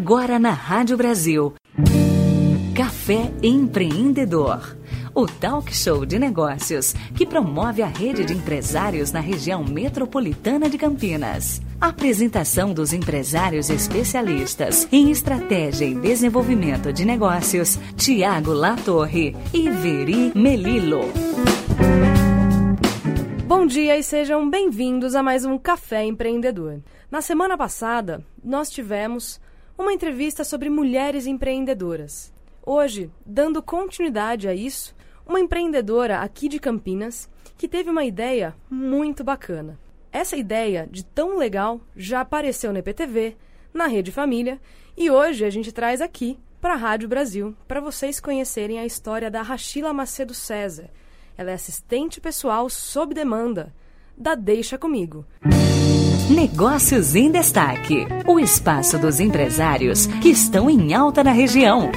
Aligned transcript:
Agora 0.00 0.38
na 0.38 0.52
Rádio 0.52 0.96
Brasil. 0.96 1.54
Café 2.72 3.32
Empreendedor. 3.42 4.78
O 5.12 5.26
talk 5.26 5.74
show 5.74 6.06
de 6.06 6.20
negócios 6.20 6.94
que 7.16 7.26
promove 7.26 7.82
a 7.82 7.88
rede 7.88 8.24
de 8.24 8.32
empresários 8.32 9.10
na 9.10 9.18
região 9.18 9.64
metropolitana 9.64 10.70
de 10.70 10.78
Campinas. 10.78 11.60
Apresentação 11.80 12.72
dos 12.72 12.92
empresários 12.92 13.70
especialistas 13.70 14.86
em 14.92 15.10
estratégia 15.10 15.86
e 15.86 15.96
desenvolvimento 15.96 16.92
de 16.92 17.04
negócios, 17.04 17.76
Tiago 17.96 18.52
Latorre 18.52 19.36
e 19.52 19.68
Veri 19.68 20.30
Melilo. 20.32 21.10
Bom 23.48 23.66
dia 23.66 23.98
e 23.98 24.04
sejam 24.04 24.48
bem-vindos 24.48 25.16
a 25.16 25.24
mais 25.24 25.44
um 25.44 25.58
Café 25.58 26.04
Empreendedor. 26.04 26.78
Na 27.10 27.20
semana 27.20 27.58
passada, 27.58 28.24
nós 28.44 28.70
tivemos 28.70 29.40
uma 29.78 29.92
entrevista 29.92 30.42
sobre 30.42 30.68
mulheres 30.68 31.26
empreendedoras. 31.26 32.32
Hoje, 32.66 33.10
dando 33.24 33.62
continuidade 33.62 34.48
a 34.48 34.54
isso, 34.54 34.94
uma 35.24 35.38
empreendedora 35.38 36.18
aqui 36.18 36.48
de 36.48 36.58
Campinas 36.58 37.30
que 37.56 37.68
teve 37.68 37.88
uma 37.88 38.04
ideia 38.04 38.54
muito 38.68 39.22
bacana. 39.22 39.78
Essa 40.10 40.36
ideia 40.36 40.88
de 40.90 41.04
tão 41.04 41.38
legal 41.38 41.80
já 41.96 42.20
apareceu 42.20 42.72
na 42.72 42.80
EPTV, 42.80 43.36
na 43.72 43.86
Rede 43.86 44.10
Família, 44.10 44.60
e 44.96 45.10
hoje 45.10 45.44
a 45.44 45.50
gente 45.50 45.70
traz 45.70 46.00
aqui 46.00 46.38
para 46.60 46.74
a 46.74 46.76
Rádio 46.76 47.08
Brasil 47.08 47.54
para 47.68 47.80
vocês 47.80 48.18
conhecerem 48.18 48.80
a 48.80 48.86
história 48.86 49.30
da 49.30 49.42
Rachila 49.42 49.92
Macedo 49.92 50.34
César. 50.34 50.90
Ela 51.36 51.52
é 51.52 51.54
assistente 51.54 52.20
pessoal 52.20 52.68
sob 52.68 53.14
demanda 53.14 53.72
da 54.16 54.34
Deixa 54.34 54.76
Comigo. 54.76 55.24
Negócios 56.28 57.14
em 57.14 57.30
Destaque 57.30 58.06
o 58.26 58.38
espaço 58.38 58.98
dos 58.98 59.18
empresários 59.18 60.06
que 60.20 60.28
estão 60.28 60.68
em 60.68 60.92
alta 60.92 61.24
na 61.24 61.32
região. 61.32 61.90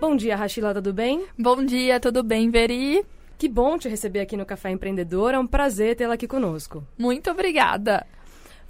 Bom 0.00 0.14
dia, 0.14 0.36
Rachila, 0.36 0.72
tudo 0.74 0.92
bem? 0.92 1.26
Bom 1.36 1.64
dia, 1.64 1.98
tudo 1.98 2.22
bem, 2.22 2.50
Veri? 2.50 3.04
Que 3.36 3.48
bom 3.48 3.76
te 3.76 3.88
receber 3.88 4.20
aqui 4.20 4.36
no 4.36 4.46
Café 4.46 4.70
Empreendedor, 4.70 5.34
é 5.34 5.38
um 5.40 5.46
prazer 5.46 5.96
tê-la 5.96 6.14
aqui 6.14 6.28
conosco. 6.28 6.86
Muito 6.96 7.28
obrigada. 7.32 8.06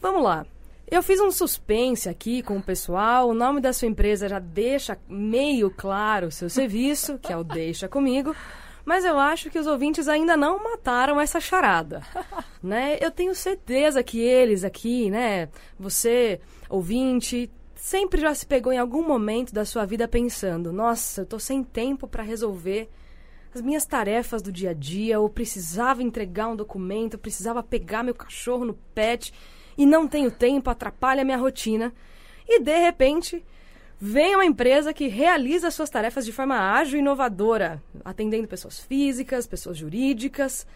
Vamos 0.01 0.23
lá. 0.23 0.47
Eu 0.91 1.03
fiz 1.03 1.21
um 1.21 1.31
suspense 1.31 2.09
aqui 2.09 2.43
com 2.43 2.57
o 2.57 2.63
pessoal. 2.63 3.29
O 3.29 3.35
nome 3.35 3.61
da 3.61 3.75
sua 3.75 3.89
empresa 3.89 4.27
já 4.27 4.39
deixa 4.39 4.97
meio 5.07 5.71
claro 5.71 6.29
o 6.29 6.33
seu 6.33 6.49
serviço, 6.49 7.19
que 7.19 7.31
é 7.31 7.37
o 7.37 7.45
Deixa 7.45 7.89
Comigo. 7.89 8.35
Mas 8.85 9.05
eu 9.05 9.19
acho 9.19 9.51
que 9.51 9.59
os 9.59 9.67
ouvintes 9.67 10.09
ainda 10.09 10.37
não 10.37 10.63
mataram 10.63 11.21
essa 11.21 11.41
charada. 11.41 12.03
né? 12.63 12.99
Eu 13.01 13.11
tenho 13.11 13.35
certeza 13.35 14.03
que 14.03 14.21
eles 14.21 14.65
aqui, 14.65 15.11
né? 15.11 15.49
Você, 15.79 16.41
ouvinte, 16.69 17.51
sempre 17.75 18.21
já 18.21 18.35
se 18.35 18.47
pegou 18.47 18.73
em 18.73 18.79
algum 18.79 19.07
momento 19.07 19.53
da 19.53 19.65
sua 19.65 19.85
vida 19.85 20.07
pensando: 20.09 20.73
nossa, 20.73 21.23
eu 21.23 21.27
tô 21.27 21.39
sem 21.39 21.63
tempo 21.63 22.07
para 22.07 22.23
resolver 22.23 22.89
as 23.55 23.61
minhas 23.61 23.85
tarefas 23.85 24.41
do 24.41 24.51
dia 24.51 24.71
a 24.71 24.75
dia, 24.75 25.21
ou 25.21 25.29
precisava 25.29 26.03
entregar 26.03 26.49
um 26.49 26.57
documento, 26.57 27.19
precisava 27.19 27.63
pegar 27.63 28.03
meu 28.03 28.15
cachorro 28.15 28.65
no 28.65 28.75
pet 28.95 29.33
e 29.77 29.85
não 29.85 30.09
tenho 30.09 30.31
tempo, 30.31 30.71
atrapalha 30.71 31.23
a 31.23 31.25
minha 31.25 31.37
rotina. 31.37 31.93
E 32.49 32.61
de 32.61 32.79
repente, 32.79 33.45
vem 34.05 34.35
uma 34.35 34.45
empresa 34.45 34.93
que 34.93 35.07
realiza 35.07 35.71
suas 35.71 35.89
tarefas 35.89 36.25
de 36.25 36.33
forma 36.33 36.59
ágil 36.59 36.97
e 36.97 37.01
inovadora, 37.01 37.81
atendendo 38.05 38.49
pessoas 38.49 38.81
físicas, 38.81 39.47
pessoas 39.47 39.79
jurídicas, 39.79 40.67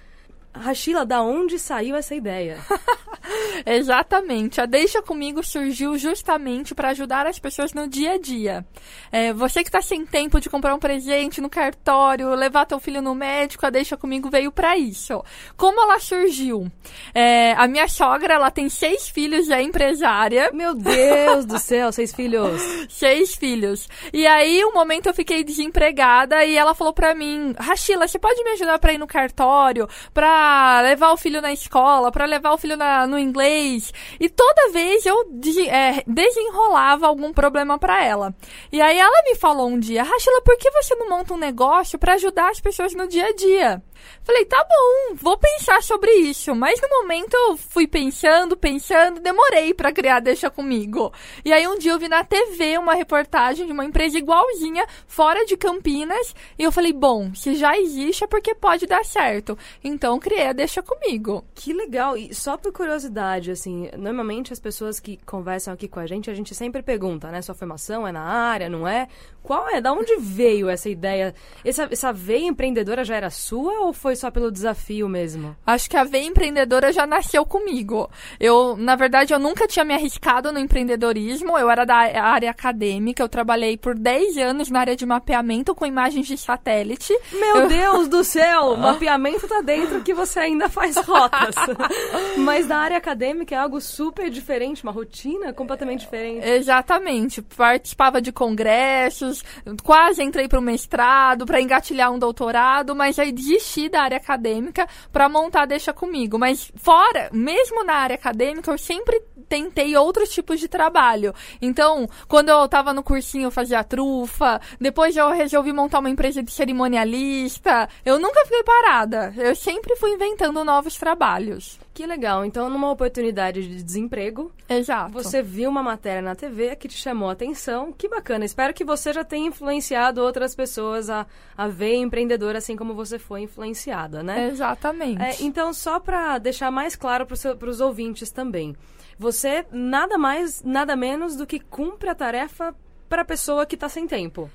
Rachila, 0.60 1.04
da 1.04 1.22
onde 1.22 1.58
saiu 1.58 1.96
essa 1.96 2.14
ideia? 2.14 2.58
Exatamente. 3.64 4.60
A 4.60 4.66
Deixa 4.66 5.02
Comigo 5.02 5.42
surgiu 5.42 5.98
justamente 5.98 6.74
para 6.74 6.90
ajudar 6.90 7.26
as 7.26 7.38
pessoas 7.38 7.72
no 7.72 7.88
dia 7.88 8.12
a 8.12 8.18
dia. 8.18 8.64
É, 9.10 9.32
você 9.32 9.62
que 9.62 9.68
está 9.68 9.80
sem 9.80 10.04
tempo 10.04 10.40
de 10.40 10.48
comprar 10.48 10.74
um 10.74 10.78
presente 10.78 11.40
no 11.40 11.50
cartório, 11.50 12.34
levar 12.34 12.66
teu 12.66 12.78
filho 12.78 13.02
no 13.02 13.14
médico, 13.14 13.66
a 13.66 13.70
Deixa 13.70 13.96
Comigo 13.96 14.30
veio 14.30 14.52
para 14.52 14.76
isso. 14.76 15.22
Como 15.56 15.80
ela 15.80 15.98
surgiu? 15.98 16.70
É, 17.14 17.52
a 17.52 17.66
minha 17.66 17.88
sogra, 17.88 18.34
ela 18.34 18.50
tem 18.50 18.68
seis 18.68 19.08
filhos, 19.08 19.48
é 19.50 19.62
empresária. 19.62 20.50
Meu 20.52 20.74
Deus 20.74 21.44
do 21.44 21.58
céu, 21.58 21.90
seis 21.92 22.14
filhos. 22.14 22.60
seis 22.88 23.34
filhos. 23.34 23.88
E 24.12 24.26
aí, 24.26 24.64
um 24.64 24.72
momento 24.72 25.06
eu 25.06 25.14
fiquei 25.14 25.42
desempregada 25.42 26.44
e 26.44 26.56
ela 26.56 26.74
falou 26.74 26.92
para 26.92 27.14
mim, 27.14 27.54
Rachila, 27.58 28.06
você 28.06 28.18
pode 28.18 28.42
me 28.44 28.50
ajudar 28.50 28.78
para 28.78 28.92
ir 28.92 28.98
no 28.98 29.06
cartório, 29.06 29.88
para 30.12 30.45
levar 30.82 31.12
o 31.12 31.16
filho 31.16 31.40
na 31.40 31.52
escola, 31.52 32.10
para 32.10 32.24
levar 32.24 32.52
o 32.52 32.58
filho 32.58 32.76
na, 32.76 33.06
no 33.06 33.18
inglês. 33.18 33.92
E 34.18 34.28
toda 34.28 34.70
vez 34.70 35.04
eu 35.06 35.24
de, 35.30 35.68
é, 35.68 36.02
desenrolava 36.06 37.06
algum 37.06 37.32
problema 37.32 37.78
para 37.78 38.04
ela. 38.04 38.34
E 38.72 38.80
aí 38.80 38.98
ela 38.98 39.22
me 39.24 39.34
falou 39.36 39.68
um 39.68 39.78
dia, 39.78 40.02
Rachila, 40.02 40.42
por 40.42 40.56
que 40.56 40.70
você 40.70 40.94
não 40.94 41.08
monta 41.08 41.34
um 41.34 41.38
negócio 41.38 41.98
para 41.98 42.14
ajudar 42.14 42.50
as 42.50 42.60
pessoas 42.60 42.94
no 42.94 43.06
dia 43.08 43.26
a 43.26 43.34
dia? 43.34 43.82
Falei, 44.24 44.44
tá 44.44 44.64
bom, 44.68 45.14
vou 45.14 45.38
pensar 45.38 45.82
sobre 45.82 46.10
isso. 46.12 46.54
Mas 46.54 46.80
no 46.80 46.88
momento 46.88 47.34
eu 47.34 47.56
fui 47.56 47.86
pensando, 47.86 48.56
pensando, 48.56 49.20
demorei 49.20 49.72
para 49.72 49.92
criar 49.92 50.20
Deixa 50.20 50.50
Comigo. 50.50 51.12
E 51.44 51.52
aí 51.52 51.66
um 51.68 51.78
dia 51.78 51.92
eu 51.92 51.98
vi 51.98 52.08
na 52.08 52.24
TV 52.24 52.76
uma 52.78 52.94
reportagem 52.94 53.66
de 53.66 53.72
uma 53.72 53.84
empresa 53.84 54.18
igualzinha, 54.18 54.86
fora 55.06 55.44
de 55.44 55.56
Campinas. 55.56 56.34
E 56.58 56.62
eu 56.64 56.72
falei, 56.72 56.92
bom, 56.92 57.34
se 57.34 57.54
já 57.54 57.78
existe 57.78 58.24
é 58.24 58.26
porque 58.26 58.54
pode 58.54 58.86
dar 58.86 59.04
certo. 59.04 59.56
Então 59.82 60.18
criei 60.26 60.48
a 60.48 60.52
Deixa 60.52 60.82
Comigo. 60.82 61.44
Que 61.54 61.72
legal. 61.72 62.16
E 62.16 62.34
só 62.34 62.56
por 62.56 62.72
curiosidade, 62.72 63.52
assim, 63.52 63.88
normalmente 63.96 64.52
as 64.52 64.58
pessoas 64.58 64.98
que 64.98 65.20
conversam 65.24 65.72
aqui 65.72 65.86
com 65.86 66.00
a 66.00 66.06
gente, 66.06 66.28
a 66.28 66.34
gente 66.34 66.52
sempre 66.52 66.82
pergunta, 66.82 67.30
né? 67.30 67.40
Sua 67.40 67.54
formação 67.54 68.04
é 68.04 68.10
na 68.10 68.22
área, 68.22 68.68
não 68.68 68.88
é? 68.88 69.06
Qual 69.40 69.68
é? 69.68 69.80
Da 69.80 69.92
onde 69.92 70.16
veio 70.16 70.68
essa 70.68 70.88
ideia? 70.88 71.32
Essa, 71.64 71.86
essa 71.88 72.12
veia 72.12 72.44
empreendedora 72.44 73.04
já 73.04 73.14
era 73.14 73.30
sua 73.30 73.82
ou 73.82 73.92
foi 73.92 74.16
só 74.16 74.28
pelo 74.28 74.50
desafio 74.50 75.08
mesmo? 75.08 75.56
Acho 75.64 75.88
que 75.88 75.96
a 75.96 76.02
veia 76.02 76.26
empreendedora 76.26 76.92
já 76.92 77.06
nasceu 77.06 77.46
comigo. 77.46 78.10
Eu, 78.40 78.76
na 78.76 78.96
verdade, 78.96 79.32
eu 79.32 79.38
nunca 79.38 79.68
tinha 79.68 79.84
me 79.84 79.94
arriscado 79.94 80.50
no 80.50 80.58
empreendedorismo. 80.58 81.56
Eu 81.56 81.70
era 81.70 81.84
da 81.84 81.94
área 81.94 82.50
acadêmica. 82.50 83.22
Eu 83.22 83.28
trabalhei 83.28 83.76
por 83.76 83.96
10 83.96 84.36
anos 84.38 84.68
na 84.68 84.80
área 84.80 84.96
de 84.96 85.06
mapeamento 85.06 85.72
com 85.72 85.86
imagens 85.86 86.26
de 86.26 86.36
satélite. 86.36 87.16
Meu 87.32 87.58
eu... 87.58 87.68
Deus 87.68 88.08
do 88.08 88.24
céu! 88.24 88.74
mapeamento 88.76 89.46
tá 89.46 89.60
dentro 89.60 90.02
que 90.02 90.15
você 90.16 90.40
ainda 90.40 90.68
faz 90.68 90.96
rotas. 90.96 91.54
Mas 92.38 92.66
da 92.66 92.78
área 92.78 92.96
acadêmica 92.96 93.54
é 93.54 93.58
algo 93.58 93.80
super 93.80 94.30
diferente, 94.30 94.82
uma 94.82 94.92
rotina 94.92 95.52
completamente 95.52 96.00
diferente. 96.00 96.46
Exatamente. 96.46 97.42
Participava 97.42 98.20
de 98.20 98.32
congressos, 98.32 99.44
quase 99.82 100.22
entrei 100.22 100.48
para 100.48 100.58
o 100.58 100.62
mestrado, 100.62 101.46
para 101.46 101.60
engatilhar 101.60 102.12
um 102.12 102.18
doutorado, 102.18 102.94
mas 102.94 103.18
aí 103.18 103.30
desisti 103.30 103.88
da 103.88 104.02
área 104.02 104.16
acadêmica 104.16 104.88
para 105.12 105.28
montar 105.28 105.66
Deixa 105.66 105.92
Comigo. 105.92 106.38
Mas 106.38 106.72
fora, 106.76 107.28
mesmo 107.32 107.84
na 107.84 107.94
área 107.94 108.14
acadêmica, 108.14 108.70
eu 108.70 108.78
sempre 108.78 109.22
tentei 109.48 109.96
outros 109.96 110.30
tipos 110.30 110.60
de 110.60 110.68
trabalho. 110.68 111.34
Então, 111.60 112.08
quando 112.28 112.48
eu 112.48 112.64
estava 112.64 112.92
no 112.92 113.02
cursinho, 113.02 113.44
eu 113.44 113.50
fazia 113.50 113.84
trufa, 113.84 114.60
depois 114.80 115.16
eu 115.16 115.30
resolvi 115.30 115.72
montar 115.72 116.00
uma 116.00 116.10
empresa 116.10 116.42
de 116.42 116.50
cerimonialista. 116.50 117.88
Eu 118.04 118.18
nunca 118.18 118.44
fiquei 118.44 118.62
parada. 118.62 119.32
Eu 119.36 119.54
sempre 119.54 119.96
fui 119.96 120.10
inventando 120.10 120.64
novos 120.64 120.96
trabalhos. 120.96 121.78
Que 121.96 122.06
legal. 122.06 122.44
Então, 122.44 122.68
numa 122.68 122.90
oportunidade 122.90 123.66
de 123.66 123.82
desemprego, 123.82 124.52
Exato. 124.68 125.10
você 125.14 125.40
viu 125.42 125.70
uma 125.70 125.82
matéria 125.82 126.20
na 126.20 126.34
TV 126.34 126.76
que 126.76 126.88
te 126.88 126.98
chamou 126.98 127.30
a 127.30 127.32
atenção. 127.32 127.90
Que 127.90 128.06
bacana. 128.06 128.44
Espero 128.44 128.74
que 128.74 128.84
você 128.84 129.14
já 129.14 129.24
tenha 129.24 129.48
influenciado 129.48 130.20
outras 130.20 130.54
pessoas 130.54 131.08
a, 131.08 131.26
a 131.56 131.66
ver 131.68 131.94
empreendedor 131.94 132.54
assim 132.54 132.76
como 132.76 132.92
você 132.92 133.18
foi 133.18 133.40
influenciada, 133.40 134.22
né? 134.22 134.50
Exatamente. 134.50 135.22
É, 135.22 135.36
então, 135.40 135.72
só 135.72 135.98
para 135.98 136.36
deixar 136.36 136.70
mais 136.70 136.94
claro 136.94 137.24
para 137.26 137.70
os 137.70 137.80
ouvintes 137.80 138.30
também, 138.30 138.76
você 139.18 139.64
nada 139.72 140.18
mais, 140.18 140.62
nada 140.62 140.94
menos 140.94 141.34
do 141.34 141.46
que 141.46 141.58
cumpre 141.58 142.10
a 142.10 142.14
tarefa 142.14 142.74
para 143.08 143.22
a 143.22 143.24
pessoa 143.24 143.64
que 143.64 143.74
está 143.74 143.88
sem 143.88 144.06
tempo. 144.06 144.50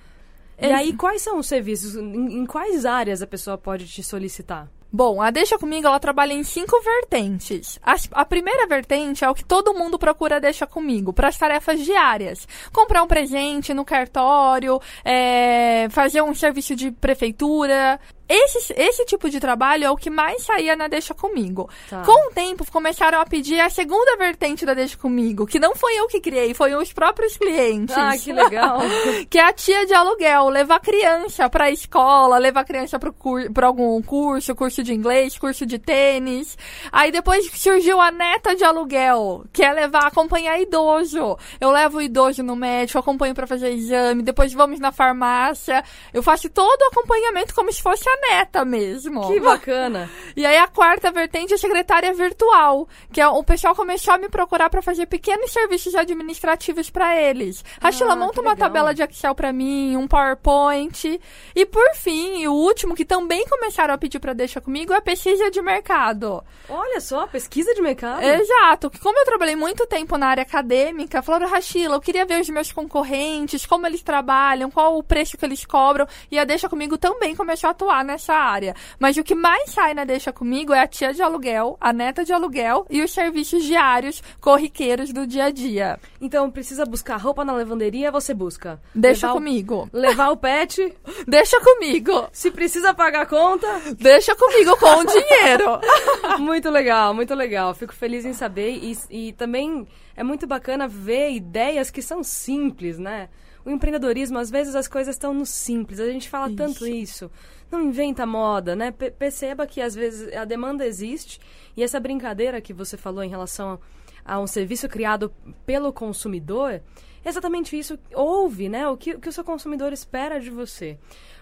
E 0.62 0.68
aí, 0.68 0.94
quais 0.94 1.24
são 1.24 1.40
os 1.40 1.48
serviços? 1.48 1.96
Em, 1.96 2.38
em 2.38 2.46
quais 2.46 2.86
áreas 2.86 3.24
a 3.24 3.26
pessoa 3.26 3.58
pode 3.58 3.88
te 3.88 4.04
solicitar? 4.04 4.70
Bom, 4.94 5.22
a 5.22 5.32
Deixa 5.32 5.58
Comigo, 5.58 5.88
ela 5.88 6.00
trabalha 6.02 6.34
em 6.34 6.44
cinco 6.44 6.78
vertentes. 6.82 7.80
A, 7.82 7.96
a, 8.12 8.26
primeira 8.26 8.68
vertente 8.68 9.24
é 9.24 9.30
o 9.30 9.34
que 9.34 9.46
todo 9.46 9.74
mundo 9.74 9.98
procura 9.98 10.40
Deixa 10.40 10.68
Comigo, 10.68 11.14
para 11.14 11.30
as 11.30 11.38
tarefas 11.38 11.80
diárias. 11.80 12.46
Comprar 12.74 13.02
um 13.02 13.08
presente 13.08 13.74
no 13.74 13.86
cartório, 13.86 14.82
é, 15.06 15.88
fazer 15.92 16.22
um 16.22 16.36
serviço 16.36 16.76
de 16.76 16.92
prefeitura. 16.92 18.02
Esse, 18.32 18.74
esse 18.78 19.06
tipo 19.06 19.30
de 19.30 19.40
trabalho 19.40 19.84
é 19.84 19.92
o 19.92 19.98
que 19.98 20.10
mais 20.10 20.44
saía 20.44 20.74
na 20.76 20.88
Deixa 20.88 21.14
Comigo. 21.14 21.70
Tá. 21.90 22.02
Com 22.04 22.30
o 22.30 22.32
tempo, 22.32 22.66
começaram 22.72 23.20
a 23.20 23.26
pedir 23.26 23.60
a 23.60 23.70
segunda 23.70 24.16
vertente 24.16 24.66
da 24.66 24.74
Deixa 24.74 24.98
Comigo, 24.98 25.46
que 25.46 25.60
não 25.60 25.76
foi 25.76 26.00
eu 26.00 26.08
que 26.08 26.22
criei, 26.22 26.54
foi 26.54 26.74
os 26.74 26.94
próprios 26.94 27.36
clientes. 27.36 27.96
Ah, 27.98 28.18
que 28.18 28.32
legal. 28.32 28.80
que 29.30 29.38
é 29.38 29.44
a 29.44 29.52
tia 29.52 29.86
de 29.86 29.94
aluguel, 29.94 30.48
levar 30.48 30.80
criança 30.80 31.50
pra 31.50 31.70
escola, 31.72 32.38
levar 32.38 32.64
criança 32.64 32.98
pro 32.98 33.12
cur 33.12 33.52
pra 33.52 33.68
algum 33.68 34.02
curso, 34.02 34.56
curso 34.56 34.82
de 34.82 34.94
inglês, 34.94 35.38
curso 35.38 35.66
de 35.66 35.78
tênis. 35.78 36.58
Aí 36.92 37.12
depois 37.12 37.52
surgiu 37.54 38.00
a 38.00 38.12
neta 38.12 38.56
de 38.56 38.64
aluguel, 38.64 39.44
que 39.52 39.64
é 39.64 39.74
levar, 39.74 40.08
acompanhar 40.08 40.60
idoso. 40.60 41.38
Eu 41.60 41.70
levo 41.72 41.98
o 41.98 42.02
idoso 42.02 42.42
no 42.44 42.56
médico, 42.56 43.00
acompanho 43.00 43.36
pra 43.36 43.46
fazer 43.46 43.72
exame, 43.72 44.24
depois 44.24 44.54
vamos 44.54 44.80
na 44.80 44.92
farmácia. 44.92 45.84
Eu 46.14 46.24
faço 46.24 46.50
todo 46.50 46.82
o 46.82 46.88
acompanhamento 46.88 47.54
como 47.54 47.72
se 47.72 47.82
fosse 47.82 48.08
a 48.08 48.21
neta 48.22 48.64
mesmo. 48.64 49.28
que 49.28 49.40
bacana. 49.40 50.10
E 50.34 50.46
aí 50.46 50.56
a 50.58 50.68
quarta 50.68 51.12
vertente 51.12 51.52
é 51.52 51.56
a 51.56 51.60
secretária 51.60 52.14
virtual, 52.14 52.88
que 53.12 53.20
é 53.20 53.28
o 53.28 53.44
pessoal 53.44 53.76
começou 53.76 54.14
a 54.14 54.18
me 54.18 54.30
procurar 54.30 54.70
pra 54.70 54.82
fazer 54.82 55.06
pequenos 55.06 55.52
serviços 55.52 55.94
administrativos 55.94 56.90
pra 56.90 57.20
eles. 57.20 57.66
Rachila, 57.82 58.14
Ah, 58.14 58.16
monta 58.16 58.40
uma 58.40 58.52
legal. 58.52 58.68
tabela 58.70 58.94
de 58.94 59.04
Excel 59.04 59.36
pra 59.36 59.52
mim, 59.52 59.98
um 59.98 60.08
PowerPoint. 60.08 61.20
E 61.56 61.66
por 61.66 61.94
fim, 61.96 62.42
e 62.42 62.48
o 62.48 62.54
último 62.54 62.96
que 62.96 63.04
também 63.04 63.46
começaram 63.48 63.94
a 63.94 63.98
pedir 63.98 64.20
pra 64.20 64.32
deixar 64.34 64.62
comigo 64.62 64.94
é 64.94 64.98
a 64.98 65.02
pesquisa 65.02 65.52
de 65.52 65.62
mercado. 65.62 66.42
Olha 66.70 67.02
só, 67.02 67.28
pesquisa 67.28 67.74
de 67.74 67.82
mercado. 67.82 68.24
Exato. 68.24 68.90
que 68.90 69.00
Como 69.00 69.20
eu 69.20 69.26
trabalhei 69.26 69.56
muito 69.58 69.86
tempo 69.86 70.18
na 70.18 70.28
área 70.28 70.44
acadêmica, 70.44 71.22
falaram, 71.22 71.50
Rachila, 71.50 71.96
eu 71.96 72.02
queria 72.02 72.26
ver 72.26 72.40
os 72.40 72.50
meus 72.50 72.72
concorrentes, 72.72 73.66
como 73.66 73.86
eles 73.86 74.02
trabalham, 74.02 74.72
qual 74.72 74.98
o 74.98 75.04
preço 75.04 75.38
que 75.38 75.46
eles 75.46 75.66
cobram. 75.66 76.08
E 76.32 76.40
a 76.40 76.44
Deixa 76.46 76.70
Comigo 76.70 76.98
também 76.98 77.36
começou 77.36 77.68
a 77.68 77.72
atuar 77.72 78.06
nessa 78.12 78.34
área. 78.34 78.76
Mas 79.00 79.16
o 79.18 79.24
que 79.24 79.34
mais 79.34 79.70
sai 79.72 79.94
na 79.94 80.04
Deixa 80.04 80.34
Comigo 80.34 80.74
é 80.74 80.80
a 80.82 80.88
tia 80.88 81.14
de 81.14 81.22
aluguel, 81.22 81.78
a 81.80 81.94
neta 81.94 82.24
de 82.26 82.34
aluguel 82.34 82.86
e 82.90 83.02
os 83.02 83.12
serviços 83.14 83.64
diários, 83.64 84.22
corriqueiros 84.42 85.14
do 85.14 85.26
dia 85.26 85.46
a 85.46 85.50
dia. 85.52 85.98
Então, 86.20 86.52
precisa 86.52 86.86
buscar 86.86 87.18
roupa 87.18 87.46
na 87.46 87.54
lavanderia, 87.54 88.12
você 88.12 88.34
busca. 88.34 88.82
Deixa 88.94 89.28
Levar 89.28 89.34
o- 89.34 89.38
comigo. 89.40 89.90
Levar 89.94 90.30
o 90.30 90.38
pet. 90.38 90.94
Deixa 91.28 91.60
comigo. 91.62 92.28
Se 92.34 92.52
precisa 92.52 92.94
pagar 92.94 93.22
a 93.22 93.26
conta. 93.26 93.68
Deixa 93.98 94.36
comigo 94.36 94.76
com 94.78 95.00
o 95.00 95.06
dinheiro. 95.06 95.80
muito 96.40 96.70
legal, 96.70 97.14
muito 97.14 97.34
legal. 97.34 97.74
Fico 97.74 97.94
feliz 97.94 98.26
em 98.26 98.34
saber 98.34 98.72
e, 98.72 98.98
e 99.10 99.34
também 99.34 99.88
é 100.16 100.24
muito 100.24 100.46
bacana 100.46 100.88
ver 100.88 101.32
ideias 101.32 101.90
que 101.90 102.02
são 102.02 102.24
simples, 102.24 103.00
né? 103.00 103.30
O 103.66 103.70
empreendedorismo, 103.70 104.38
às 104.38 104.50
vezes 104.50 104.76
as 104.76 104.88
coisas 104.88 105.16
estão 105.16 105.34
no 105.34 105.46
simples. 105.46 106.00
A 106.00 106.10
gente 106.10 106.30
fala 106.30 106.50
tanto 106.56 106.86
isso. 106.88 107.30
Não 107.72 107.82
inventa 107.82 108.26
moda, 108.26 108.76
né? 108.76 108.92
Pe- 108.92 109.12
perceba 109.12 109.68
que 109.68 109.80
às 109.82 109.94
vezes 109.96 110.34
a 110.36 110.46
demanda 110.46 110.86
existe 110.86 111.40
e 111.76 111.84
essa 111.84 112.00
brincadeira 112.00 112.60
que 112.60 112.74
você 112.74 112.98
falou 112.98 113.24
em 113.24 113.30
relação 113.30 113.80
a 114.26 114.40
um 114.40 114.48
serviço 114.48 114.88
criado 114.90 115.34
pelo 115.66 115.92
consumidor, 115.94 116.82
é 117.24 117.30
exatamente 117.30 117.78
isso. 117.78 117.98
Ouve, 118.14 118.68
né? 118.70 118.88
O 118.88 118.98
que, 118.98 119.12
o 119.14 119.20
que 119.20 119.30
o 119.30 119.34
seu 119.34 119.44
consumidor 119.44 119.94
espera 119.94 120.40
de 120.40 120.50
você. 120.50 120.98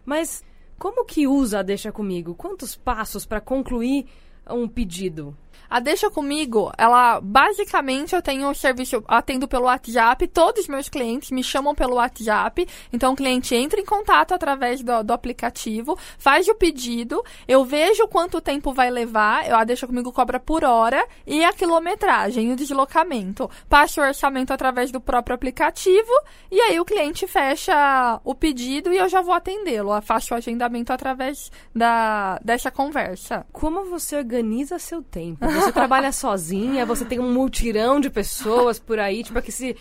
Mas 0.05 0.43
como 0.77 1.05
que 1.05 1.27
usa 1.27 1.59
a 1.59 1.63
Deixa 1.63 1.91
Comigo? 1.91 2.35
Quantos 2.35 2.75
passos 2.75 3.25
para 3.25 3.41
concluir 3.41 4.05
um 4.49 4.67
pedido? 4.67 5.35
A 5.69 5.79
Deixa 5.79 6.09
Comigo, 6.09 6.71
ela 6.75 7.21
basicamente 7.21 8.15
eu 8.15 8.23
tenho 8.23 8.49
o 8.49 8.55
serviço, 8.55 9.03
atendo 9.07 9.47
pelo 9.47 9.65
WhatsApp, 9.65 10.27
todos 10.27 10.63
os 10.63 10.67
meus 10.67 10.89
clientes 10.89 11.29
me 11.29 11.43
chamam 11.43 11.75
pelo 11.75 11.95
WhatsApp, 11.95 12.67
então 12.91 13.13
o 13.13 13.15
cliente 13.15 13.53
entra 13.53 13.79
em 13.79 13.85
contato 13.85 14.33
através 14.33 14.81
do, 14.81 15.03
do 15.03 15.13
aplicativo, 15.13 15.95
faz 16.17 16.47
o 16.47 16.55
pedido, 16.55 17.23
eu 17.47 17.63
vejo 17.63 18.07
quanto 18.07 18.41
tempo 18.41 18.73
vai 18.73 18.89
levar, 18.89 19.47
eu, 19.47 19.55
a 19.55 19.63
Deixa 19.63 19.85
Comigo 19.85 20.11
cobra 20.11 20.39
por 20.39 20.63
hora 20.63 21.07
e 21.27 21.43
a 21.43 21.53
quilometragem, 21.53 22.51
o 22.51 22.55
deslocamento. 22.55 23.47
Passo 23.69 24.01
o 24.01 24.03
orçamento 24.03 24.51
através 24.51 24.91
do 24.91 24.99
próprio 24.99 25.35
aplicativo 25.35 26.11
e 26.49 26.59
aí 26.61 26.79
o 26.79 26.85
cliente 26.85 27.27
fecha 27.27 28.19
o 28.23 28.33
pedido 28.33 28.91
e 28.91 28.97
eu 28.97 29.07
já 29.07 29.21
vou 29.21 29.35
atendê-lo, 29.35 30.01
faço 30.01 30.33
o 30.33 30.37
agendamento 30.37 30.91
através 30.91 31.51
da, 31.75 32.39
dessa 32.43 32.71
conversa. 32.71 33.45
Como 33.51 33.85
você 33.85 34.17
organiza 34.17 34.38
seu 34.79 35.01
tempo? 35.01 35.45
Você 35.49 35.71
trabalha 35.71 36.11
sozinha? 36.11 36.85
Você 36.85 37.05
tem 37.05 37.19
um 37.19 37.31
multirão 37.31 37.99
de 37.99 38.09
pessoas 38.09 38.79
por 38.79 38.99
aí, 38.99 39.23
tipo 39.23 39.39
esse 39.39 39.75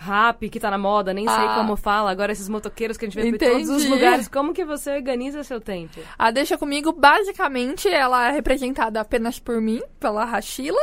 rap 0.00 0.48
que 0.48 0.60
tá 0.60 0.70
na 0.70 0.78
moda, 0.78 1.12
nem 1.12 1.26
sei 1.26 1.34
Ah. 1.36 1.56
como 1.56 1.74
fala. 1.76 2.10
Agora 2.10 2.30
esses 2.30 2.48
motoqueiros 2.48 2.96
que 2.96 3.04
a 3.04 3.08
gente 3.08 3.20
vê 3.20 3.30
por 3.30 3.38
todos 3.38 3.68
os 3.68 3.84
lugares. 3.86 4.28
Como 4.28 4.54
que 4.54 4.64
você 4.64 4.94
organiza 4.94 5.42
seu 5.42 5.60
tempo? 5.60 5.98
A 6.16 6.30
Deixa 6.30 6.56
Comigo, 6.56 6.92
basicamente, 6.92 7.88
ela 7.88 8.28
é 8.28 8.30
representada 8.32 9.00
apenas 9.00 9.40
por 9.40 9.60
mim, 9.60 9.82
pela 9.98 10.24
Rachila. 10.24 10.78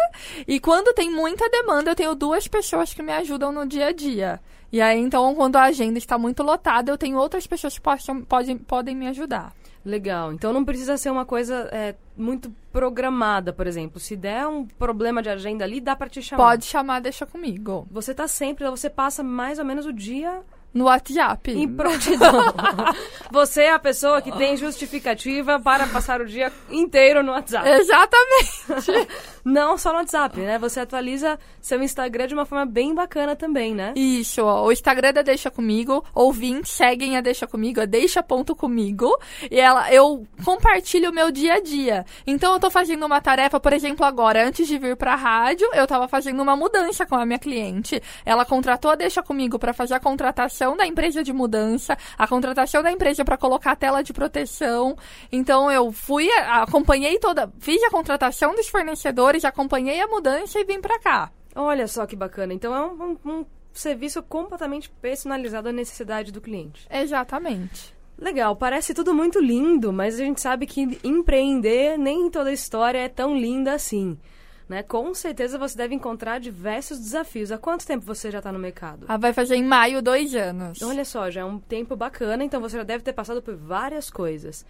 E 0.46 0.60
quando 0.60 0.94
tem 0.94 1.10
muita 1.10 1.50
demanda, 1.50 1.92
eu 1.92 1.96
tenho 1.96 2.14
duas 2.14 2.46
pessoas 2.48 2.94
que 2.94 3.02
me 3.02 3.14
ajudam 3.14 3.54
no 3.54 3.66
dia 3.66 3.88
a 3.88 3.92
dia. 3.94 4.40
E 4.72 4.82
aí, 4.82 5.00
então, 5.00 5.34
quando 5.34 5.56
a 5.56 5.64
agenda 5.64 5.98
está 5.98 6.18
muito 6.18 6.44
lotada, 6.44 6.92
eu 6.92 6.98
tenho 6.98 7.18
outras 7.18 7.48
pessoas 7.48 7.76
que 7.76 7.82
possam, 7.82 8.22
podem, 8.22 8.58
podem 8.58 8.94
me 8.96 9.08
ajudar. 9.08 9.54
Legal. 9.86 10.34
Então 10.34 10.52
não 10.52 10.66
precisa 10.66 10.98
ser 10.98 11.12
uma 11.12 11.26
coisa 11.26 11.70
é, 11.72 11.94
muito 12.18 12.52
programada, 12.74 13.54
por 13.54 13.68
exemplo. 13.68 14.00
Se 14.00 14.16
der 14.16 14.48
um 14.48 14.66
problema 14.66 15.22
de 15.22 15.30
agenda 15.30 15.64
ali, 15.64 15.80
dá 15.80 15.96
pra 15.96 16.10
te 16.10 16.24
chamar. 16.24 16.44
Pode 16.44 16.66
chamar 16.66 17.02
Deixa 17.02 17.26
Comigo. 17.26 17.88
Você 17.92 18.14
tá 18.14 18.28
sempre, 18.28 18.68
você 18.68 18.90
passa 18.90 19.22
mais 19.22 19.60
ou 19.60 19.66
menos 19.66 19.86
o 19.86 19.94
dia 19.94 20.42
No 20.76 20.86
WhatsApp. 20.86 21.52
em 21.52 21.70
prontidão. 21.70 22.54
você 23.32 23.62
é 23.62 23.72
a 23.72 23.80
pessoa 23.80 24.22
que 24.22 24.30
tem 24.34 24.58
justificativa 24.58 25.58
para 25.58 25.88
passar 25.88 26.20
o 26.20 26.26
dia 26.26 26.52
inteiro 26.70 27.24
no 27.24 27.32
WhatsApp. 27.32 27.66
Exatamente. 27.70 29.08
Não 29.46 29.78
só 29.78 29.92
no 29.92 30.00
WhatsApp, 30.00 30.38
né? 30.40 30.60
Você 30.60 30.82
atualiza 30.82 31.40
seu 31.62 31.82
Instagram 31.82 32.28
de 32.28 32.34
uma 32.34 32.46
forma 32.46 32.66
bem 32.66 32.94
bacana 32.94 33.38
também, 33.38 33.74
né? 33.74 33.94
Isso, 33.96 34.44
ó, 34.44 34.66
o 34.66 34.72
Instagram 34.72 35.14
da 35.14 35.22
Deixa 35.22 35.50
Comigo, 35.50 36.04
ouvintes 36.14 36.72
seguem 36.74 37.16
a 37.16 37.22
Deixa 37.22 37.48
Comigo, 37.48 37.80
é 37.80 37.88
deixa.comigo, 37.88 39.16
e 39.50 39.60
ela, 39.60 39.94
eu 39.94 40.28
compartilho 40.44 41.12
o 41.12 41.14
meu 41.14 41.32
dia 41.32 41.54
a 41.54 41.62
dia. 41.62 42.06
Então 42.28 42.54
eu 42.54 42.60
tô 42.60 42.70
fazendo 42.70 43.06
uma 43.06 43.22
tarefa, 43.22 43.60
por 43.60 43.72
exemplo, 43.72 44.06
agora, 44.06 44.46
antes 44.46 44.68
de 44.68 44.78
vir 44.78 44.98
pra 44.98 45.16
rádio, 45.16 45.70
eu 45.74 45.88
tava 45.88 46.08
fazendo 46.08 46.42
uma 46.42 46.56
mudança 46.56 47.06
com 47.06 47.16
a 47.16 47.26
minha 47.26 47.40
cliente. 47.40 48.02
Ela 48.26 48.44
contratou 48.44 48.92
a 48.92 48.96
Deixa 48.96 49.22
Comigo 49.22 49.60
pra 49.60 49.74
fazer 49.74 49.94
a 49.94 50.00
contratação 50.00 50.65
da 50.78 50.88
empresa 50.88 51.22
de 51.22 51.34
mudança, 51.34 51.98
a 52.18 52.26
contratação 52.26 52.82
da 52.82 52.90
empresa 52.90 53.26
pra 53.26 53.38
colocar 53.38 53.72
a 53.72 53.76
tela 53.76 54.02
de 54.02 54.14
proteção. 54.14 54.96
Então 55.30 55.70
eu 55.70 55.92
fui, 55.92 56.30
acompanhei 56.32 57.20
toda, 57.20 57.52
fiz 57.60 57.84
a 57.84 57.90
contratação 57.92 58.56
dos 58.56 58.70
fornecedores, 58.70 59.44
acompanhei 59.44 60.00
a 60.00 60.08
mudança 60.08 60.58
e 60.58 60.64
vim 60.64 60.80
pra 60.80 60.98
cá. 60.98 61.30
Olha 61.54 61.86
só 61.90 62.06
que 62.06 62.16
bacana. 62.16 62.54
Então 62.54 62.74
é 62.74 62.86
um, 62.86 63.18
um- 63.26 63.30
um 63.32 63.46
serviço 63.74 64.24
completamente 64.24 64.90
personalizado 65.02 65.68
à 65.68 65.72
necessidade 65.74 66.32
do 66.32 66.40
cliente. 66.40 66.88
Exatamente. 66.90 67.94
Legal, 68.18 68.56
parece 68.56 68.94
tudo 68.94 69.14
muito 69.14 69.42
lindo, 69.42 69.92
mas 69.92 70.16
a 70.16 70.24
gente 70.24 70.40
sabe 70.40 70.66
que 70.66 70.98
empreender 71.04 71.98
nem 71.98 72.30
toda 72.30 72.50
história 72.54 73.00
é 73.00 73.10
tão 73.10 73.36
linda 73.38 73.74
assim. 73.74 74.18
Né? 74.68 74.82
Com 74.82 75.14
certeza 75.14 75.58
você 75.58 75.78
deve 75.78 75.94
encontrar 75.94 76.40
diversos 76.40 77.00
desafios. 77.00 77.52
Há 77.52 77.58
quanto 77.58 77.86
tempo 77.86 78.06
você 78.06 78.32
já 78.32 78.40
está 78.40 78.52
no 78.52 78.58
mercado? 78.58 79.06
Ah, 79.08 79.18
vai 79.18 79.32
fazer 79.32 79.56
em 79.56 79.64
maio 79.64 80.02
dois 80.02 80.34
anos. 80.34 80.82
Olha 80.82 81.06
só, 81.06 81.30
já 81.30 81.42
é 81.42 81.46
um 81.46 81.60
tempo 81.60 81.96
bacana, 81.96 82.44
então 82.44 82.60
você 82.60 82.78
já 82.78 82.84
deve 82.84 83.04
ter 83.04 83.14
passado 83.14 83.42
por 83.42 83.56
várias 83.56 84.10
coisas. 84.10 84.66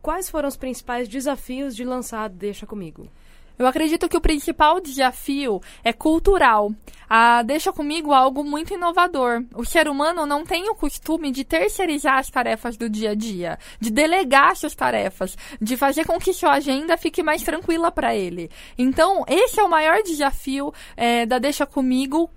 Quais 0.00 0.30
foram 0.30 0.48
os 0.48 0.56
principais 0.56 1.08
desafios 1.08 1.74
de 1.76 1.84
lançar 1.84 2.28
Deixa 2.28 2.66
Comigo? 2.66 3.08
Eu 3.58 3.66
acredito 3.66 4.08
que 4.08 4.16
o 4.16 4.20
principal 4.20 4.80
desafio 4.80 5.60
é 5.84 5.92
cultural. 5.92 6.72
Ah, 7.08 7.42
deixa 7.42 7.72
comigo 7.72 8.12
algo 8.12 8.42
muito 8.42 8.74
inovador. 8.74 9.44
O 9.54 9.64
ser 9.64 9.88
humano 9.88 10.26
não 10.26 10.44
tem 10.44 10.68
o 10.68 10.74
costume 10.74 11.30
de 11.30 11.44
terceirizar 11.44 12.18
as 12.18 12.28
tarefas 12.28 12.76
do 12.76 12.88
dia 12.88 13.10
a 13.10 13.14
dia, 13.14 13.58
de 13.78 13.90
delegar 13.90 14.56
suas 14.56 14.74
tarefas, 14.74 15.36
de 15.60 15.76
fazer 15.76 16.04
com 16.04 16.18
que 16.18 16.32
sua 16.32 16.52
agenda 16.52 16.96
fique 16.96 17.22
mais 17.22 17.42
tranquila 17.42 17.92
para 17.92 18.14
ele. 18.14 18.50
Então, 18.76 19.24
esse 19.28 19.60
é 19.60 19.62
o 19.62 19.70
maior 19.70 20.02
desafio 20.02 20.72
eh, 20.96 21.26
da 21.26 21.38
Deixa 21.38 21.66
Comigo 21.66 22.28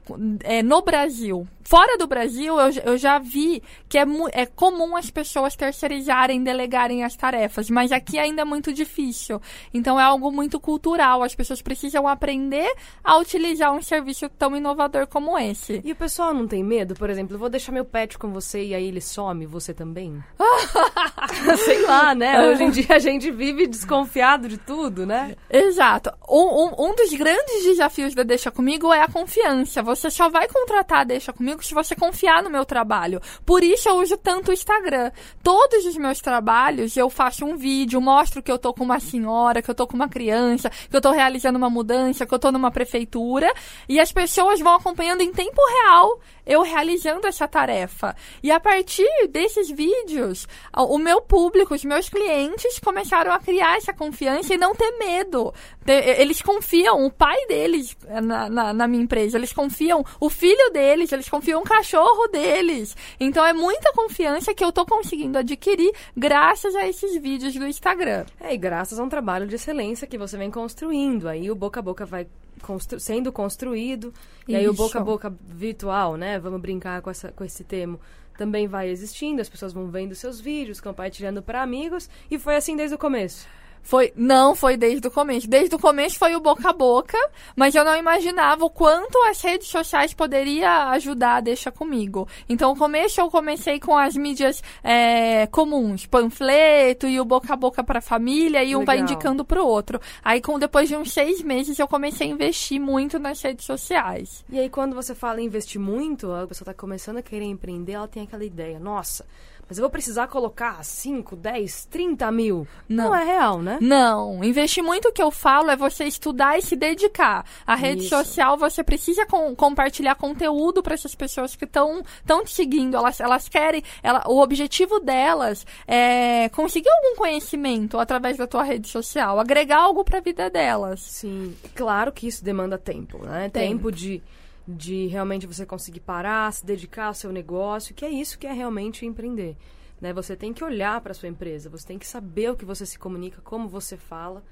eh, 0.44 0.62
no 0.62 0.82
Brasil. 0.82 1.48
Fora 1.68 1.98
do 1.98 2.08
Brasil, 2.08 2.58
eu, 2.58 2.72
eu 2.86 2.98
já 2.98 3.20
vi 3.20 3.62
que 3.90 3.98
é, 3.98 4.06
é 4.32 4.46
comum 4.46 4.96
as 4.96 5.10
pessoas 5.10 5.54
terceirizarem, 5.54 6.42
delegarem 6.42 7.04
as 7.04 7.14
tarefas, 7.14 7.70
mas 7.70 7.92
aqui 7.92 8.18
ainda 8.18 8.44
é 8.44 8.46
muito 8.46 8.72
difícil. 8.72 9.42
Então 9.74 10.00
é 10.00 10.04
algo 10.04 10.32
muito 10.32 10.62
cultural. 10.62 11.22
As 11.24 11.36
pessoas 11.36 11.62
precisam 11.62 12.08
aprender 12.08 12.74
a 13.04 13.18
utilizar 13.18 13.74
um 13.74 13.82
serviço 13.82 14.30
tão 14.30 14.56
inovador 14.56 15.08
como 15.08 15.38
esse. 15.38 15.82
E 15.84 15.92
o 15.92 15.96
pessoal 15.98 16.34
não 16.34 16.48
tem 16.48 16.64
medo? 16.64 16.96
Por 16.96 17.10
exemplo, 17.10 17.38
vou 17.38 17.50
deixar 17.50 17.74
meu 17.74 17.84
pet 17.84 18.18
com 18.18 18.32
você 18.32 18.64
e 18.64 18.74
aí 18.74 18.88
ele 18.88 19.02
some, 19.02 19.46
você 19.46 19.74
também? 19.74 20.24
Sei 21.66 21.86
lá, 21.86 22.16
né? 22.16 22.48
Hoje 22.48 22.64
em 22.64 22.70
dia 22.70 22.96
a 22.96 23.00
gente 23.00 23.30
vive 23.30 23.68
desconfiado 23.68 24.48
de 24.48 24.58
tudo, 24.58 25.06
né? 25.06 25.36
Exato. 25.50 26.14
Um, 26.30 26.64
um, 26.64 26.92
um 26.92 26.96
dos 26.96 27.14
grandes 27.14 27.66
desafios 27.66 28.16
da 28.16 28.24
Deixa 28.24 28.50
Comigo 28.50 28.94
é 28.94 29.02
a 29.02 29.10
confiança. 29.10 29.84
Você 29.84 30.10
só 30.10 30.30
vai 30.30 30.48
contratar 30.48 31.00
a 31.00 31.04
Deixa 31.04 31.34
Comigo 31.34 31.57
comigo 31.58 31.64
se 31.64 31.74
você 31.74 31.96
confiar 31.96 32.44
no 32.44 32.50
meu 32.50 32.66
trabalho. 32.66 33.20
Por 33.46 33.64
isso 33.64 33.90
eu 33.90 33.98
uso 33.98 34.18
tanto 34.18 34.52
o 34.52 34.54
Instagram. 34.54 35.12
Todos 35.44 35.86
os 35.86 35.98
meus 35.98 36.20
trabalhos 36.20 36.96
eu 36.96 37.10
faço 37.10 37.46
um 37.46 37.58
vídeo, 37.58 38.00
mostro 38.00 38.42
que 38.42 38.52
eu 38.52 38.58
tô 38.58 38.74
com 38.74 38.84
uma 38.84 39.00
senhora, 39.00 39.62
que 39.62 39.70
eu 39.70 39.76
tô 39.76 39.88
com 39.88 39.96
uma 39.96 40.08
criança, 40.08 40.70
que 40.70 40.96
eu 40.96 41.02
tô 41.02 41.12
realizando 41.12 41.58
uma 41.58 41.70
mudança, 41.70 42.26
que 42.26 42.34
eu 42.34 42.40
tô 42.40 42.52
numa 42.52 42.72
prefeitura, 42.72 43.52
e 43.90 44.00
as 44.00 44.12
pessoas 44.12 44.60
vão 44.60 44.76
acompanhando 44.76 45.22
em 45.22 45.32
tempo 45.32 45.62
real 45.82 46.20
eu 46.48 46.62
realizando 46.62 47.28
essa 47.28 47.48
tarefa. 47.48 48.16
E 48.42 48.50
a 48.50 48.60
partir 48.60 49.06
desses 49.30 49.70
vídeos, 49.70 50.48
o 50.74 50.98
meu 50.98 51.22
público, 51.22 51.76
os 51.76 51.84
meus 51.84 52.08
clientes 52.08 52.80
começaram 52.80 53.34
a 53.34 53.40
criar 53.40 53.76
essa 53.76 53.94
confiança 53.94 54.54
e 54.54 54.58
não 54.58 54.74
ter 54.74 54.92
medo. 54.98 55.54
Eles 55.86 56.42
confiam 56.42 57.06
o 57.06 57.12
pai 57.12 57.36
deles 57.48 57.98
na, 58.24 58.50
na, 58.50 58.74
na 58.74 58.88
minha 58.88 59.04
empresa, 59.04 59.38
eles 59.38 59.52
confiam 59.52 60.06
o 60.20 60.30
filho 60.30 60.72
deles, 60.72 61.12
eles 61.12 61.28
confiam 61.28 61.47
o 61.56 61.62
cachorro 61.62 62.28
deles. 62.28 62.96
Então 63.20 63.46
é 63.46 63.54
muita 63.54 63.92
confiança 63.94 64.54
que 64.54 64.64
eu 64.64 64.72
tô 64.72 64.86
conseguindo 64.86 65.38
adquirir 65.38 65.92
graças 66.16 66.76
a 66.76 66.88
esses 66.88 67.22
vídeos 67.22 67.54
do 67.54 67.68
Instagram. 67.68 68.26
É, 68.40 68.54
e 68.54 68.58
graças 68.58 69.00
a 69.00 69.04
um 69.04 69.10
trabalho 69.10 69.48
de 69.48 69.56
excelência 69.56 70.08
que 70.08 70.18
você 70.18 70.38
vem 70.38 70.52
construindo. 70.52 71.28
Aí 71.28 71.50
o 71.50 71.56
boca 71.56 71.80
a 71.80 71.84
boca 71.84 72.06
vai 72.06 72.28
constru 72.62 73.00
sendo 73.00 73.32
construído. 73.32 74.14
E 74.48 74.56
aí 74.56 74.68
o 74.68 74.74
boca 74.74 75.00
a 75.00 75.04
boca 75.04 75.34
virtual, 75.42 76.16
né? 76.16 76.40
Vamos 76.40 76.62
brincar 76.62 77.02
com, 77.02 77.10
essa, 77.10 77.32
com 77.32 77.44
esse 77.44 77.64
termo. 77.64 78.00
Também 78.38 78.68
vai 78.68 78.90
existindo, 78.90 79.42
as 79.42 79.50
pessoas 79.50 79.74
vão 79.74 79.88
vendo 79.88 80.14
seus 80.14 80.40
vídeos, 80.40 80.80
compartilhando 80.80 81.42
para 81.42 81.62
amigos. 81.62 82.10
E 82.30 82.38
foi 82.38 82.56
assim 82.56 82.76
desde 82.76 82.96
o 82.96 82.98
começo. 82.98 83.48
Foi, 83.88 84.12
não 84.18 84.54
foi 84.54 84.76
desde 84.76 85.08
o 85.08 85.12
começo. 85.12 85.48
Desde 85.48 85.74
o 85.74 85.80
começo 85.80 86.20
foi 86.20 86.36
o 86.36 86.42
boca 86.42 86.72
a 86.72 86.74
boca, 86.74 87.18
mas 87.56 87.74
eu 87.74 87.86
não 87.86 87.96
imaginava 87.96 88.66
o 88.66 88.70
quanto 88.70 89.18
as 89.30 89.42
redes 89.42 89.70
sociais 89.70 90.14
poderia 90.14 90.90
ajudar 90.90 91.42
Deixa 91.42 91.72
Comigo. 91.72 92.28
Então, 92.50 92.72
no 92.72 92.76
começo 92.76 93.22
eu 93.22 93.32
comecei 93.32 93.80
com 93.80 93.96
as 93.98 94.18
mídias 94.18 94.62
é, 94.84 95.48
comuns, 95.48 96.06
panfleto 96.06 97.08
e 97.08 97.18
o 97.18 97.24
boca 97.24 97.54
a 97.54 97.56
boca 97.56 97.82
para 97.82 98.00
a 98.00 98.02
família, 98.02 98.62
e 98.62 98.76
um 98.76 98.84
vai 98.84 99.00
indicando 99.00 99.46
para 99.46 99.64
o 99.64 99.66
outro. 99.66 100.02
Aí, 100.22 100.42
com, 100.42 100.60
depois 100.60 100.90
de 100.90 100.98
uns 100.98 101.14
seis 101.14 101.42
meses, 101.42 101.80
eu 101.80 101.88
comecei 101.88 102.28
a 102.28 102.32
investir 102.32 102.82
muito 102.82 103.18
nas 103.18 103.42
redes 103.42 103.66
sociais. 103.66 104.44
E 104.50 104.60
aí, 104.60 104.70
quando 104.70 104.96
você 104.96 105.16
fala 105.16 105.40
investir 105.40 105.80
muito, 105.80 106.30
a 106.34 106.46
pessoa 106.46 106.66
está 106.66 106.74
começando 106.74 107.20
a 107.20 107.22
querer 107.22 107.46
empreender, 107.46 107.94
ela 107.94 108.08
tem 108.10 108.24
aquela 108.24 108.44
ideia, 108.44 108.80
nossa 108.82 109.26
mas 109.68 109.78
eu 109.78 109.82
vou 109.82 109.90
precisar 109.90 110.28
colocar 110.28 110.84
5, 110.84 111.36
10, 111.36 111.86
30 111.86 112.32
mil. 112.32 112.68
Não. 112.88 113.06
não. 113.06 113.16
é 113.16 113.24
real, 113.24 113.62
né? 113.62 113.78
Não. 113.82 114.44
Investir 114.44 114.84
muito 114.84 115.10
o 115.10 115.12
que 115.12 115.22
eu 115.22 115.30
falo 115.30 115.70
é 115.70 115.76
você 115.76 116.06
estudar 116.06 116.58
e 116.58 116.62
se 116.62 116.76
dedicar. 116.76 117.46
A 117.66 117.76
rede 117.76 118.02
Isso. 118.04 118.10
social, 118.10 118.58
você 118.58 118.84
precisa 118.84 119.26
com, 119.26 119.54
compartilhar 119.56 120.16
conteúdo 120.16 120.82
para 120.82 120.94
essas 120.94 121.14
pessoas 121.16 121.56
que 121.56 121.66
estão 121.66 122.04
te 122.44 122.52
seguindo. 122.52 122.96
Elas, 122.96 123.20
elas 123.20 123.50
querem. 123.50 123.84
Ela, 124.02 124.24
o 124.28 124.40
objetivo 124.42 125.00
delas 125.00 125.66
é 125.88 126.50
conseguir 126.50 126.90
algum 126.90 127.16
conhecimento 127.18 128.00
através 128.00 128.38
da 128.38 128.48
tua 128.48 128.64
rede 128.64 128.88
social, 128.88 129.40
agregar 129.40 129.80
algo 129.80 130.04
para 130.04 130.20
a 130.20 130.22
vida 130.22 130.50
delas. 130.50 131.02
Sim. 131.02 131.56
Claro 131.76 132.12
que 132.12 132.28
isso 132.28 132.44
demanda 132.44 132.78
tempo, 132.78 133.26
né? 133.26 133.50
Tempo, 133.50 133.68
tempo 133.68 133.92
de 133.92 134.22
de 134.68 135.08
realmente 135.08 135.48
você 135.48 135.66
conseguir 135.66 136.02
parar, 136.02 136.52
se 136.52 136.66
dedicar 136.66 137.08
ao 137.08 137.14
seu 137.14 137.32
negócio, 137.32 137.96
que 137.96 138.04
é 138.04 138.10
isso 138.10 138.38
que 138.38 138.46
é 138.46 138.52
realmente 138.52 139.06
empreender. 139.06 139.56
Né? 140.02 140.12
Você 140.14 140.36
tem 140.36 140.54
que 140.54 140.64
olhar 140.64 141.00
para 141.02 141.14
sua 141.14 141.30
empresa, 141.30 141.70
você 141.70 141.88
tem 141.88 141.98
que 141.98 142.06
saber 142.06 142.52
o 142.52 142.56
que 142.56 142.66
você 142.66 142.86
se 142.86 143.00
comunica, 143.00 143.42
como 143.44 143.70
você 143.70 143.96
fala. 143.96 144.44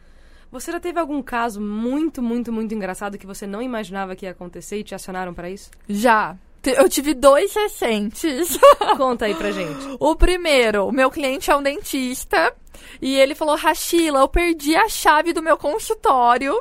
Você 0.52 0.72
já 0.72 0.80
teve 0.80 1.00
algum 1.00 1.22
caso 1.22 1.60
muito, 1.60 2.22
muito, 2.22 2.52
muito 2.52 2.74
engraçado 2.74 3.18
que 3.18 3.26
você 3.26 3.46
não 3.46 3.62
imaginava 3.62 4.16
que 4.16 4.26
ia 4.26 4.32
acontecer 4.32 4.80
e 4.80 4.84
te 4.84 4.96
acionaram 4.96 5.34
para 5.34 5.50
isso? 5.50 5.70
Já. 5.88 6.38
Eu 6.64 6.90
tive 6.90 7.14
dois 7.14 7.54
recentes. 7.54 8.58
Conta 8.98 9.26
aí 9.26 9.36
pra 9.36 9.52
gente. 9.52 9.98
O 10.00 10.16
primeiro, 10.16 10.88
o 10.88 10.92
meu 10.92 11.12
cliente 11.12 11.52
é 11.52 11.56
um 11.56 11.62
dentista 11.62 12.56
e 13.02 13.16
ele 13.16 13.36
falou: 13.36 13.56
Rachila, 13.56 14.20
eu 14.20 14.28
perdi 14.28 14.76
a 14.76 14.90
chave 14.90 15.32
do 15.32 15.44
meu 15.44 15.58
consultório 15.58 16.60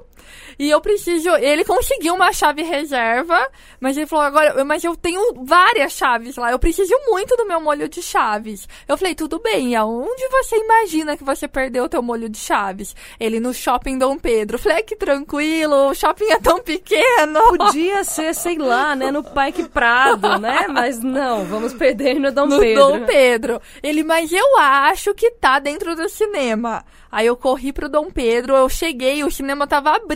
e 0.59 0.71
eu 0.71 0.81
preciso. 0.81 1.31
Ele 1.37 1.65
conseguiu 1.65 2.15
uma 2.15 2.33
chave 2.33 2.63
reserva, 2.63 3.49
mas 3.81 3.97
ele 3.97 4.07
falou: 4.07 4.25
agora, 4.25 4.65
mas 4.65 4.85
eu 4.85 4.97
tenho 4.97 5.45
várias 5.45 5.93
chaves 5.93 6.37
lá. 6.37 6.51
Eu 6.51 6.59
preciso 6.59 6.95
muito 7.09 7.37
do 7.37 7.47
meu 7.47 7.61
molho 7.61 7.89
de 7.89 8.03
chaves. 8.03 8.69
Eu 8.87 8.97
falei: 8.97 9.15
tudo 9.15 9.39
bem, 9.41 9.75
aonde 9.77 10.29
você 10.29 10.57
imagina 10.57 11.17
que 11.17 11.25
você 11.25 11.49
perdeu 11.49 11.85
o 11.85 11.89
teu 11.89 12.03
molho 12.03 12.29
de 12.29 12.39
chaves? 12.39 12.95
Ele 13.19 13.41
no 13.41 13.53
shopping 13.53 13.99
Dom 13.99 14.19
Pedro. 14.19 14.57
Eu 14.57 14.61
falei: 14.61 14.83
que 14.83 14.97
tranquilo, 14.97 15.89
o 15.91 15.95
shopping 15.95 16.31
é 16.31 16.39
tão 16.39 16.61
pequeno. 16.61 17.41
Podia 17.57 18.05
ser, 18.05 18.35
sei 18.35 18.59
lá, 18.59 18.95
né, 18.95 19.11
no 19.11 19.23
Parque 19.23 19.65
Prado, 19.65 20.39
né? 20.39 20.67
Mas 20.69 21.01
não, 21.01 21.45
vamos 21.45 21.73
perder 21.75 22.19
no 22.19 22.33
Dom 22.33 22.47
no 22.47 22.61
Pedro. 22.61 22.83
Dom 22.83 23.07
Pedro. 23.07 23.63
Ele, 23.83 24.03
mas 24.03 24.33
eu 24.33 24.59
acho 24.59 25.15
que 25.15 25.31
tá 25.33 25.59
dentro 25.59 25.95
do 25.97 26.09
cinema. 26.09 26.85
Aí 27.15 27.29
eu 27.29 27.37
corri 27.37 27.73
pro 27.73 27.89
Dom 27.89 28.11
Pedro, 28.11 28.57
eu 28.57 28.69
cheguei, 28.69 29.23
o 29.23 29.31
cinema 29.31 29.69
tava 29.69 29.95
abrindo, 29.95 30.14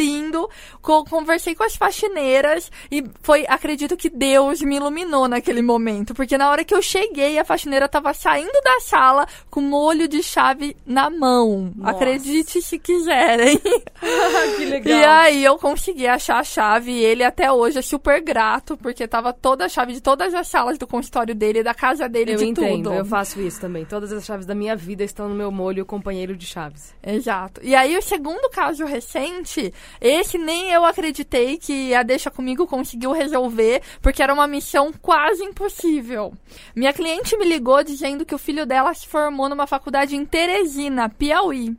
co 0.80 1.04
conversei 1.04 1.54
com 1.54 1.64
as 1.64 1.76
faxineiras 1.76 2.70
e 2.90 3.04
foi, 3.22 3.44
acredito 3.48 3.96
que 3.96 4.10
Deus 4.10 4.60
me 4.62 4.76
iluminou 4.76 5.28
naquele 5.28 5.62
momento, 5.62 6.14
porque 6.14 6.38
na 6.38 6.50
hora 6.50 6.64
que 6.64 6.74
eu 6.74 6.82
cheguei, 6.82 7.38
a 7.38 7.44
faxineira 7.44 7.88
tava 7.88 8.12
saindo 8.14 8.60
da 8.62 8.80
sala 8.80 9.26
com 9.50 9.60
molho 9.60 10.08
de 10.08 10.22
chave 10.22 10.76
na 10.86 11.10
mão. 11.10 11.72
Nossa. 11.76 11.92
Acredite 11.92 12.62
se 12.62 12.78
quiserem. 12.78 13.58
que 14.56 14.64
legal. 14.64 14.98
E 14.98 15.04
aí 15.04 15.44
eu 15.44 15.58
consegui 15.58 16.06
achar 16.06 16.38
a 16.38 16.44
chave 16.44 16.90
e 16.92 17.04
ele 17.04 17.24
até 17.24 17.50
hoje 17.50 17.78
é 17.78 17.82
super 17.82 18.20
grato, 18.20 18.76
porque 18.76 19.06
tava 19.06 19.32
toda 19.32 19.64
a 19.64 19.68
chave 19.68 19.92
de 19.92 20.00
todas 20.00 20.34
as 20.34 20.48
salas 20.48 20.78
do 20.78 20.86
consultório 20.86 21.34
dele, 21.34 21.62
da 21.62 21.74
casa 21.74 22.08
dele, 22.08 22.32
eu 22.32 22.38
de 22.38 22.46
entendo, 22.46 22.84
tudo. 22.84 22.94
Eu 22.94 23.04
faço 23.04 23.40
isso 23.40 23.60
também. 23.60 23.84
Todas 23.84 24.12
as 24.12 24.24
chaves 24.24 24.46
da 24.46 24.54
minha 24.54 24.76
vida 24.76 25.04
estão 25.04 25.28
no 25.28 25.34
meu 25.34 25.50
molho 25.50 25.84
companheiro 25.84 26.36
de 26.36 26.46
chaves. 26.46 26.94
Exato. 27.02 27.60
E 27.64 27.74
aí, 27.74 27.96
o 27.96 28.02
segundo 28.02 28.48
caso 28.50 28.84
recente, 28.84 29.72
esse 30.00 30.38
nem 30.38 30.70
eu 30.70 30.84
acreditei 30.84 31.56
que 31.56 31.94
a 31.94 32.02
Deixa 32.02 32.30
Comigo 32.30 32.66
conseguiu 32.66 33.12
resolver, 33.12 33.82
porque 34.00 34.22
era 34.22 34.34
uma 34.34 34.46
missão 34.46 34.92
quase 35.00 35.42
impossível. 35.42 36.32
Minha 36.74 36.92
cliente 36.92 37.36
me 37.36 37.44
ligou 37.44 37.82
dizendo 37.82 38.24
que 38.24 38.34
o 38.34 38.38
filho 38.38 38.66
dela 38.66 38.94
se 38.94 39.06
formou 39.06 39.48
numa 39.48 39.66
faculdade 39.66 40.16
em 40.16 40.24
Teresina, 40.24 41.08
Piauí. 41.08 41.76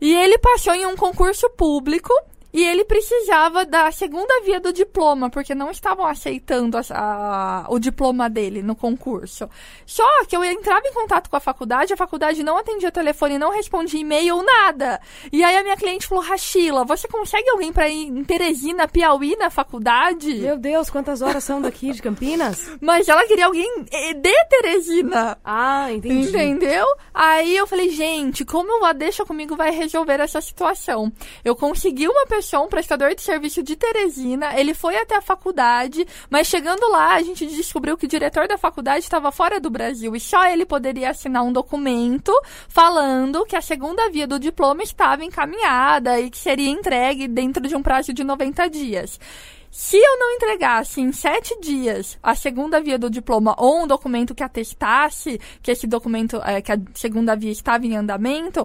E 0.00 0.14
ele 0.14 0.38
passou 0.38 0.74
em 0.74 0.86
um 0.86 0.96
concurso 0.96 1.48
público 1.50 2.12
e 2.54 2.64
ele 2.64 2.84
precisava 2.84 3.66
da 3.66 3.90
segunda 3.90 4.40
via 4.44 4.60
do 4.60 4.72
diploma, 4.72 5.28
porque 5.28 5.56
não 5.56 5.72
estavam 5.72 6.06
aceitando 6.06 6.78
a, 6.78 6.82
a, 6.92 7.66
o 7.68 7.80
diploma 7.80 8.30
dele 8.30 8.62
no 8.62 8.76
concurso. 8.76 9.50
Só 9.84 10.24
que 10.26 10.36
eu 10.36 10.44
entrava 10.44 10.86
em 10.86 10.92
contato 10.92 11.28
com 11.28 11.34
a 11.34 11.40
faculdade, 11.40 11.92
a 11.92 11.96
faculdade 11.96 12.44
não 12.44 12.56
atendia 12.56 12.92
telefone, 12.92 13.38
não 13.38 13.50
respondia 13.50 14.00
e-mail, 14.00 14.40
nada. 14.44 15.00
E 15.32 15.42
aí 15.42 15.56
a 15.56 15.64
minha 15.64 15.76
cliente 15.76 16.06
falou: 16.06 16.22
Rachila, 16.22 16.84
você 16.84 17.08
consegue 17.08 17.50
alguém 17.50 17.72
para 17.72 17.88
ir 17.88 18.06
em 18.06 18.22
Teresina, 18.22 18.86
Piauí, 18.86 19.34
na 19.34 19.50
faculdade? 19.50 20.36
Meu 20.36 20.56
Deus, 20.56 20.88
quantas 20.88 21.22
horas 21.22 21.42
são 21.42 21.60
daqui 21.60 21.90
de 21.90 22.00
Campinas? 22.00 22.70
Mas 22.80 23.08
ela 23.08 23.26
queria 23.26 23.46
alguém 23.46 23.82
de 23.82 24.44
Teresina. 24.48 25.36
Ah, 25.44 25.90
entendi. 25.90 26.28
Entendeu? 26.28 26.86
Aí 27.12 27.56
eu 27.56 27.66
falei: 27.66 27.88
gente, 27.88 28.44
como 28.44 28.84
a 28.84 28.92
Deixa 28.92 29.24
Comigo 29.24 29.56
vai 29.56 29.72
resolver 29.72 30.20
essa 30.20 30.40
situação? 30.40 31.12
Eu 31.44 31.56
consegui 31.56 32.06
uma 32.06 32.24
pessoa 32.26 32.43
um 32.52 32.68
prestador 32.68 33.14
de 33.14 33.22
serviço 33.22 33.62
de 33.62 33.76
Teresina. 33.76 34.58
Ele 34.58 34.74
foi 34.74 34.96
até 34.96 35.16
a 35.16 35.22
faculdade, 35.22 36.06
mas 36.28 36.46
chegando 36.46 36.88
lá, 36.90 37.14
a 37.14 37.22
gente 37.22 37.46
descobriu 37.46 37.96
que 37.96 38.06
o 38.06 38.08
diretor 38.08 38.46
da 38.46 38.58
faculdade 38.58 39.04
estava 39.04 39.30
fora 39.32 39.60
do 39.60 39.70
Brasil 39.70 40.14
e 40.14 40.20
só 40.20 40.44
ele 40.46 40.66
poderia 40.66 41.10
assinar 41.10 41.42
um 41.42 41.52
documento 41.52 42.32
falando 42.68 43.44
que 43.46 43.56
a 43.56 43.62
segunda 43.62 44.10
via 44.10 44.26
do 44.26 44.38
diploma 44.38 44.82
estava 44.82 45.24
encaminhada 45.24 46.20
e 46.20 46.30
que 46.30 46.38
seria 46.38 46.70
entregue 46.70 47.28
dentro 47.28 47.66
de 47.66 47.74
um 47.74 47.82
prazo 47.82 48.12
de 48.12 48.24
90 48.24 48.68
dias. 48.68 49.18
Se 49.76 49.96
eu 49.96 50.18
não 50.20 50.30
entregasse 50.30 51.00
em 51.00 51.10
sete 51.10 51.58
dias 51.60 52.16
a 52.22 52.36
segunda 52.36 52.80
via 52.80 52.96
do 52.96 53.10
diploma 53.10 53.56
ou 53.58 53.82
um 53.82 53.88
documento 53.88 54.32
que 54.32 54.44
atestasse 54.44 55.40
que 55.60 55.68
esse 55.72 55.84
documento, 55.84 56.40
é, 56.44 56.62
que 56.62 56.70
a 56.70 56.78
segunda 56.94 57.34
via 57.34 57.50
estava 57.50 57.84
em 57.84 57.96
andamento, 57.96 58.64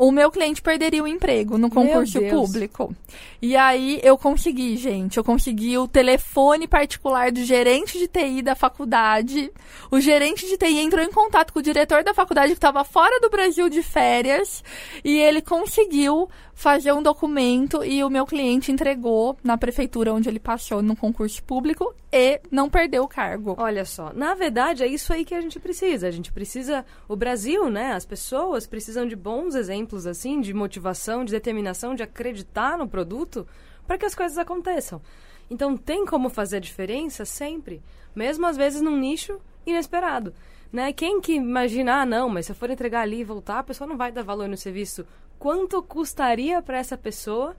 o 0.00 0.10
meu 0.10 0.30
cliente 0.30 0.62
perderia 0.62 1.02
o 1.02 1.06
emprego 1.06 1.58
no 1.58 1.68
concurso 1.68 2.18
público. 2.22 2.96
E 3.42 3.54
aí 3.54 4.00
eu 4.02 4.16
consegui, 4.16 4.74
gente. 4.78 5.18
Eu 5.18 5.24
consegui 5.24 5.76
o 5.76 5.86
telefone 5.86 6.66
particular 6.66 7.30
do 7.30 7.44
gerente 7.44 7.98
de 7.98 8.08
TI 8.08 8.40
da 8.40 8.54
faculdade. 8.54 9.52
O 9.90 10.00
gerente 10.00 10.46
de 10.46 10.56
TI 10.56 10.78
entrou 10.78 11.04
em 11.04 11.12
contato 11.12 11.52
com 11.52 11.58
o 11.58 11.62
diretor 11.62 12.02
da 12.02 12.14
faculdade 12.14 12.52
que 12.52 12.56
estava 12.56 12.82
fora 12.82 13.20
do 13.20 13.28
Brasil 13.28 13.68
de 13.68 13.82
férias. 13.82 14.64
E 15.04 15.18
ele 15.18 15.42
conseguiu 15.42 16.30
fazer 16.60 16.92
um 16.92 17.02
documento 17.02 17.82
e 17.82 18.04
o 18.04 18.10
meu 18.10 18.26
cliente 18.26 18.70
entregou 18.70 19.34
na 19.42 19.56
prefeitura 19.56 20.12
onde 20.12 20.28
ele 20.28 20.38
passou 20.38 20.82
no 20.82 20.94
concurso 20.94 21.42
público 21.42 21.94
e 22.12 22.38
não 22.50 22.68
perdeu 22.68 23.02
o 23.02 23.08
cargo. 23.08 23.54
Olha 23.56 23.86
só, 23.86 24.12
na 24.12 24.34
verdade 24.34 24.82
é 24.82 24.86
isso 24.86 25.10
aí 25.10 25.24
que 25.24 25.34
a 25.34 25.40
gente 25.40 25.58
precisa. 25.58 26.06
A 26.06 26.10
gente 26.10 26.30
precisa, 26.30 26.84
o 27.08 27.16
Brasil, 27.16 27.70
né, 27.70 27.92
as 27.92 28.04
pessoas 28.04 28.66
precisam 28.66 29.08
de 29.08 29.16
bons 29.16 29.54
exemplos 29.54 30.06
assim, 30.06 30.38
de 30.38 30.52
motivação, 30.52 31.24
de 31.24 31.32
determinação, 31.32 31.94
de 31.94 32.02
acreditar 32.02 32.76
no 32.76 32.86
produto 32.86 33.48
para 33.86 33.96
que 33.96 34.04
as 34.04 34.14
coisas 34.14 34.36
aconteçam. 34.36 35.00
Então 35.48 35.78
tem 35.78 36.04
como 36.04 36.28
fazer 36.28 36.58
a 36.58 36.60
diferença 36.60 37.24
sempre, 37.24 37.80
mesmo 38.14 38.44
às 38.44 38.58
vezes 38.58 38.82
num 38.82 38.98
nicho 38.98 39.40
inesperado. 39.64 40.34
Né? 40.70 40.92
Quem 40.92 41.22
que 41.22 41.32
imagina, 41.32 42.02
ah, 42.02 42.06
não, 42.06 42.28
mas 42.28 42.44
se 42.44 42.52
eu 42.52 42.56
for 42.56 42.68
entregar 42.68 43.00
ali 43.00 43.20
e 43.20 43.24
voltar, 43.24 43.60
a 43.60 43.64
pessoa 43.64 43.88
não 43.88 43.96
vai 43.96 44.12
dar 44.12 44.22
valor 44.22 44.46
no 44.46 44.58
serviço. 44.58 45.06
Quanto 45.40 45.82
custaria 45.82 46.60
para 46.60 46.76
essa 46.76 46.98
pessoa 46.98 47.56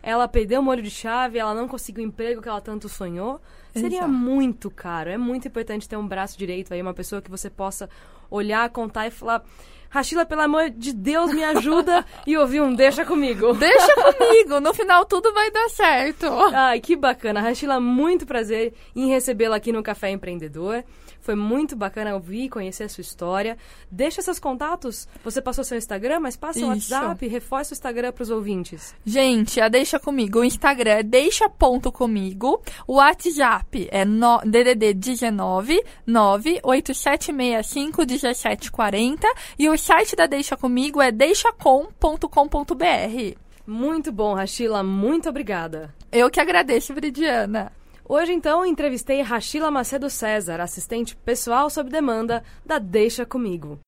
ela 0.00 0.28
perder 0.28 0.60
o 0.60 0.62
molho 0.62 0.80
de 0.80 0.90
chave, 0.90 1.40
ela 1.40 1.52
não 1.52 1.66
conseguiu 1.66 2.04
o 2.04 2.06
emprego 2.06 2.40
que 2.40 2.48
ela 2.48 2.60
tanto 2.60 2.88
sonhou? 2.88 3.40
Seria 3.72 3.98
Exato. 3.98 4.12
muito 4.12 4.70
caro. 4.70 5.10
É 5.10 5.18
muito 5.18 5.48
importante 5.48 5.88
ter 5.88 5.96
um 5.96 6.06
braço 6.06 6.38
direito 6.38 6.72
aí, 6.72 6.80
uma 6.80 6.94
pessoa 6.94 7.20
que 7.20 7.28
você 7.28 7.50
possa 7.50 7.90
olhar, 8.30 8.70
contar 8.70 9.08
e 9.08 9.10
falar. 9.10 9.44
Rachila, 9.90 10.24
pelo 10.24 10.42
amor 10.42 10.70
de 10.70 10.92
Deus, 10.92 11.32
me 11.32 11.42
ajuda 11.42 12.06
e 12.24 12.36
ouvir 12.36 12.60
um 12.60 12.72
deixa 12.72 13.04
comigo. 13.04 13.52
Deixa 13.58 13.94
comigo, 14.12 14.60
no 14.60 14.72
final 14.72 15.04
tudo 15.04 15.32
vai 15.32 15.50
dar 15.50 15.68
certo. 15.70 16.26
Ai, 16.54 16.78
que 16.78 16.94
bacana. 16.94 17.40
Rachila, 17.40 17.80
muito 17.80 18.24
prazer 18.24 18.72
em 18.94 19.08
recebê-la 19.08 19.56
aqui 19.56 19.72
no 19.72 19.82
Café 19.82 20.10
Empreendedor. 20.10 20.84
Foi 21.26 21.34
muito 21.34 21.74
bacana 21.74 22.14
ouvir 22.14 22.44
e 22.44 22.48
conhecer 22.48 22.84
a 22.84 22.88
sua 22.88 23.00
história. 23.00 23.58
Deixa 23.90 24.22
seus 24.22 24.38
contatos. 24.38 25.08
Você 25.24 25.42
passou 25.42 25.64
seu 25.64 25.76
Instagram, 25.76 26.20
mas 26.20 26.36
passa 26.36 26.60
o 26.60 26.72
Isso. 26.72 26.94
WhatsApp, 26.94 27.26
reforça 27.26 27.72
o 27.72 27.74
Instagram 27.74 28.12
para 28.12 28.22
os 28.22 28.30
ouvintes. 28.30 28.94
Gente, 29.04 29.60
a 29.60 29.68
Deixa 29.68 29.98
Comigo, 29.98 30.38
o 30.38 30.44
Instagram 30.44 30.92
é 30.92 31.02
deixa.comigo, 31.02 32.62
o 32.86 32.98
WhatsApp 32.98 33.88
é 33.90 34.04
no, 34.04 34.38
DDD 34.44 34.94
19 34.94 35.82
98765 36.06 38.06
1740 38.06 39.26
e 39.58 39.68
o 39.68 39.76
site 39.76 40.14
da 40.14 40.26
Deixa 40.26 40.56
Comigo 40.56 41.02
é 41.02 41.10
deixacom.com.br. 41.10 43.36
Muito 43.66 44.12
bom, 44.12 44.32
Rachila. 44.32 44.84
Muito 44.84 45.28
obrigada. 45.28 45.92
Eu 46.12 46.30
que 46.30 46.38
agradeço, 46.38 46.94
Bridiana. 46.94 47.72
Hoje, 48.08 48.32
então, 48.32 48.64
entrevistei 48.64 49.20
Rachila 49.20 49.68
Macedo 49.68 50.08
César, 50.08 50.60
assistente 50.60 51.16
pessoal 51.16 51.68
sob 51.68 51.90
demanda 51.90 52.42
da 52.64 52.78
Deixa 52.78 53.26
Comigo. 53.26 53.80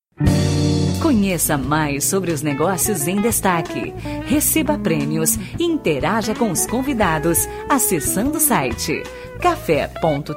Conheça 1.00 1.56
mais 1.56 2.04
sobre 2.04 2.32
os 2.32 2.42
negócios 2.42 3.06
em 3.06 3.20
destaque. 3.20 3.94
Receba 4.26 4.76
prêmios 4.76 5.36
e 5.56 5.62
interaja 5.62 6.34
com 6.34 6.50
os 6.50 6.66
convidados 6.66 7.46
acessando 7.68 8.38
o 8.38 8.40
site 8.40 9.04
café.tv.br. 9.40 10.34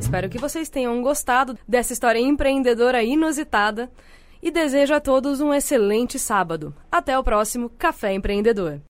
Espero 0.00 0.28
que 0.28 0.38
vocês 0.38 0.68
tenham 0.68 1.00
gostado 1.00 1.56
dessa 1.68 1.92
história 1.92 2.18
empreendedora 2.18 3.04
inusitada 3.04 3.88
e 4.42 4.50
desejo 4.50 4.92
a 4.92 5.00
todos 5.00 5.40
um 5.40 5.54
excelente 5.54 6.18
sábado. 6.18 6.74
Até 6.90 7.16
o 7.16 7.22
próximo 7.22 7.70
Café 7.78 8.12
Empreendedor. 8.12 8.80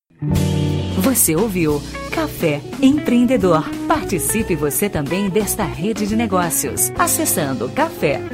Você 1.11 1.35
ouviu 1.35 1.83
Café 2.13 2.61
Empreendedor. 2.81 3.69
Participe 3.89 4.55
você 4.55 4.89
também 4.89 5.29
desta 5.29 5.65
rede 5.65 6.07
de 6.07 6.15
negócios 6.15 6.93
acessando 6.97 7.69
café.tv.br. 7.71 8.31